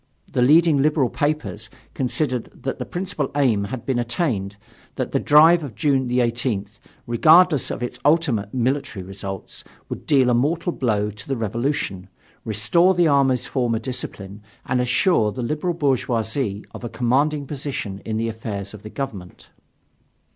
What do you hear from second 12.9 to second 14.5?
the army's former discipline,